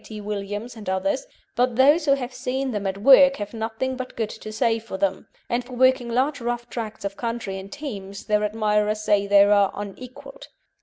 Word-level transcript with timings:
T. 0.03 0.19
Williams 0.19 0.75
and 0.75 0.89
others, 0.89 1.27
but 1.55 1.75
those 1.75 2.05
who 2.05 2.13
have 2.15 2.33
seen 2.33 2.71
them 2.71 2.87
at 2.87 2.97
work 2.97 3.35
have 3.35 3.53
nothing 3.53 3.95
but 3.95 4.15
good 4.15 4.31
to 4.31 4.51
say 4.51 4.77
of 4.77 4.99
them, 4.99 5.27
and 5.47 5.63
for 5.63 5.73
working 5.73 6.09
large 6.09 6.41
rough 6.41 6.67
tracts 6.71 7.05
of 7.05 7.15
country 7.15 7.59
in 7.59 7.69
teams 7.69 8.25
their 8.25 8.43
admirers 8.43 9.01
say 9.01 9.27
they 9.27 9.43
are 9.43 9.71
unequalled. 9.75 10.47